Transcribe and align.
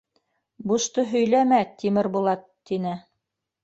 —Бушты 0.71 1.05
һөйләмә, 1.13 1.61
Тимербулат,— 1.79 2.53
тине. 2.71 3.01